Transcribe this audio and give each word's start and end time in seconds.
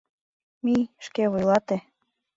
Мий, 0.63 0.83
шке 1.05 1.23
вуйлате. 1.31 1.77